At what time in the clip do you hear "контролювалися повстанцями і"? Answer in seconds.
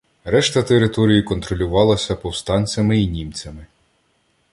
1.23-3.07